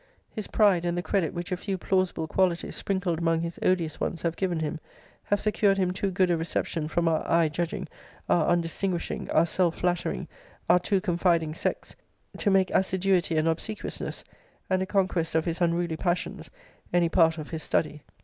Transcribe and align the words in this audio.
His 0.31 0.47
pride, 0.47 0.83
and 0.83 0.97
the 0.97 1.03
credit 1.03 1.31
which 1.31 1.51
a 1.51 1.55
few 1.55 1.77
plausible 1.77 2.25
qualities, 2.27 2.75
sprinkled 2.75 3.19
among 3.19 3.41
his 3.41 3.59
odious 3.61 3.99
ones, 3.99 4.23
have 4.23 4.35
given 4.35 4.59
him, 4.59 4.79
have 5.25 5.39
secured 5.39 5.77
him 5.77 5.91
too 5.93 6.09
good 6.09 6.31
a 6.31 6.37
reception 6.37 6.87
from 6.87 7.07
our 7.07 7.23
eye 7.29 7.49
judging, 7.49 7.87
our 8.27 8.47
undistinguishing, 8.47 9.29
our 9.29 9.45
self 9.45 9.75
flattering, 9.75 10.27
our 10.67 10.79
too 10.79 11.01
confiding 11.01 11.53
sex, 11.53 11.95
to 12.39 12.49
make 12.49 12.71
assiduity 12.71 13.37
and 13.37 13.47
obsequiousness, 13.47 14.23
and 14.71 14.81
a 14.81 14.87
conquest 14.87 15.35
of 15.35 15.45
his 15.45 15.61
unruly 15.61 15.97
passions, 15.97 16.49
any 16.91 17.07
part 17.07 17.37
of 17.37 17.51
his 17.51 17.61
study. 17.61 18.01